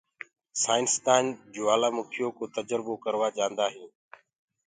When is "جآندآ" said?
3.37-3.65